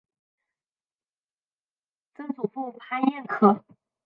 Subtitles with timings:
[2.15, 3.63] 曾祖父潘彦可。